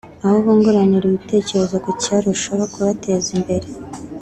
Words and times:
aho 0.23 0.35
bunguranira 0.45 0.99
n’ibitekerezo 1.09 1.75
kucyarushaho 1.85 2.63
kubateza 2.73 3.29
imbere 3.37 3.67